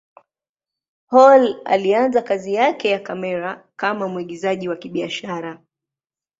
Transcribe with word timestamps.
Hall 1.07 1.61
alianza 1.65 2.21
kazi 2.21 2.53
yake 2.53 2.89
ya 2.89 2.99
kamera 2.99 3.69
kama 3.75 4.07
mwigizaji 4.07 4.69
wa 4.69 4.75
kibiashara. 4.75 5.61